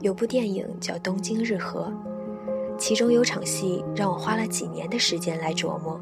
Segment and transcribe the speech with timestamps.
[0.00, 1.82] 有部电影叫《东京日和》，
[2.76, 6.00] 其中有场戏让我花了几年的时间来琢磨。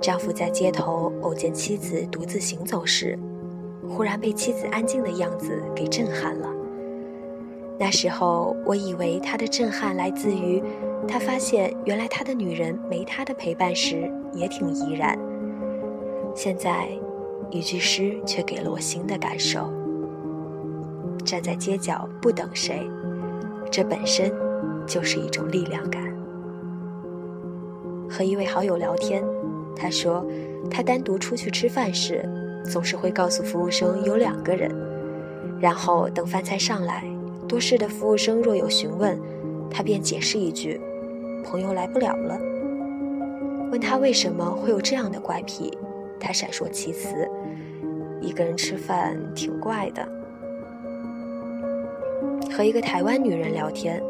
[0.00, 3.18] 丈夫在街头偶见妻子独自行走时，
[3.88, 6.48] 忽然被妻子安静的样子给震撼了。
[7.76, 10.62] 那时候，我以为他的震撼来自于
[11.08, 15.18] 他发现原来他的女人没他的陪伴时也挺怡然。
[16.34, 16.88] 现在，
[17.52, 19.70] 一句诗却给了我新的感受。
[21.22, 22.88] 站在街角不等谁，
[23.70, 24.32] 这本身
[24.86, 26.02] 就是一种力量感。
[28.10, 29.22] 和一位好友聊天，
[29.76, 30.26] 他说
[30.70, 32.28] 他单独出去吃饭时，
[32.64, 34.74] 总是会告诉服务生有两个人，
[35.60, 37.04] 然后等饭菜上来，
[37.46, 39.18] 多事的服务生若有询问，
[39.70, 40.80] 他便解释一句
[41.44, 42.38] ：“朋友来不了了。”
[43.70, 45.72] 问他为什么会有这样的怪癖，
[46.20, 47.26] 他闪烁其词
[48.22, 50.08] ：“一个人吃饭挺怪的。”
[52.56, 54.02] 和一个台湾女人聊天，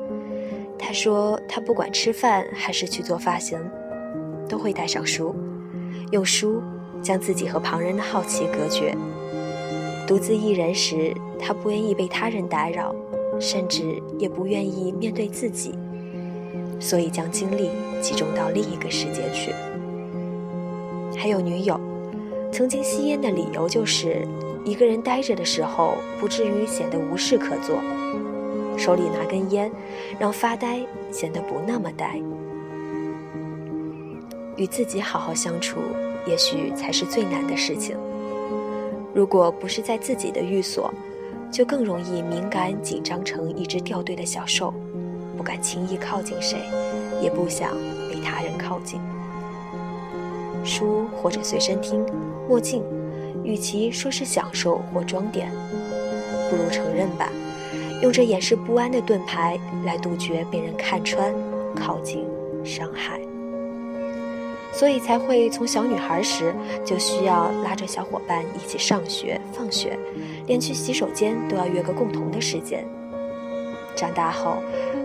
[0.78, 3.58] 她说她不管吃饭还是去做发型，
[4.48, 5.34] 都会带上书，
[6.10, 6.60] 用书
[7.00, 8.94] 将自己和旁人的好奇隔绝。
[10.06, 12.94] 独自一人时，她不愿意被他人打扰，
[13.38, 15.74] 甚至也不愿意面对自己，
[16.80, 19.52] 所以将精力集中到另一个世界去。
[21.16, 21.80] 还有女友，
[22.52, 24.28] 曾经吸烟的理由就是，
[24.62, 27.82] 一个人呆着的时候，不至于显得无事可做。
[28.76, 29.72] 手里拿根烟，
[30.18, 32.20] 让发呆显得不那么呆。
[34.56, 35.80] 与自己好好相处，
[36.26, 37.96] 也许才是最难的事情。
[39.14, 40.92] 如果不是在自己的寓所，
[41.50, 44.74] 就更容易敏感紧张成一只掉队的小兽，
[45.38, 46.58] 不敢轻易靠近谁，
[47.22, 47.70] 也不想
[48.10, 49.00] 被他人靠近。
[50.64, 52.04] 书或者随身听、
[52.48, 52.82] 墨镜，
[53.42, 55.50] 与其说是享受或装点，
[56.50, 57.30] 不如承认吧。
[58.00, 61.32] 用这掩饰不安的盾牌来杜绝被人看穿、
[61.74, 62.26] 靠近、
[62.64, 63.20] 伤害，
[64.72, 66.52] 所以才会从小女孩时
[66.84, 69.96] 就需要拉着小伙伴一起上学、放学，
[70.46, 72.84] 连去洗手间都要约个共同的时间。
[73.94, 74.56] 长大后，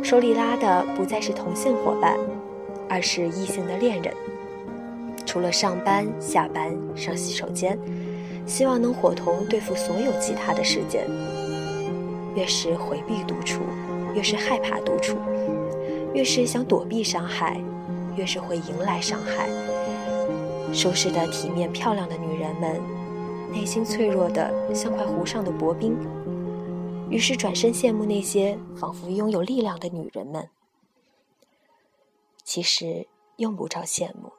[0.01, 2.17] 手里拉的不再是同性伙伴，
[2.89, 4.11] 而是异性的恋人。
[5.37, 7.77] 除了上班、下班、上洗手间，
[8.47, 11.07] 希望能伙同对付所有其他的时间。
[12.35, 13.61] 越是回避独处，
[14.15, 15.15] 越是害怕独处；
[16.11, 17.61] 越是想躲避伤害，
[18.15, 19.47] 越是会迎来伤害。
[20.73, 22.81] 收拾的体面漂亮的女人们，
[23.53, 25.95] 内心脆弱的像块湖上的薄冰，
[27.11, 30.49] 于是转身羡慕那些仿佛拥有力量的女人们。
[32.43, 34.31] 其实用不着羡慕，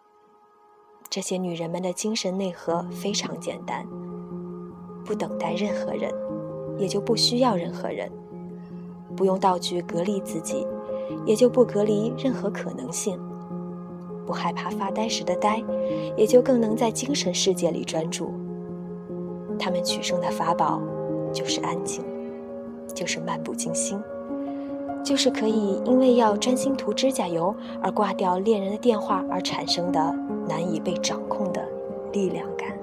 [1.10, 3.86] 这些女人们的精神内核非常简单，
[5.04, 6.12] 不等待任何人。
[6.78, 8.08] 也就不需要任何人，
[9.16, 10.64] 不用道具隔离自己，
[11.26, 13.18] 也就不隔离任何可能性。
[14.24, 15.60] 不害怕发呆时的呆，
[16.16, 18.32] 也就更能在精神世界里专注。
[19.58, 20.80] 他们取胜的法宝，
[21.32, 22.04] 就是安静，
[22.94, 24.00] 就是漫不经心，
[25.02, 30.14] 就是可以因为要专心涂指甲油而挂掉恋人的电话而产生的
[30.48, 31.66] 难以被掌控的
[32.12, 32.77] 力量感。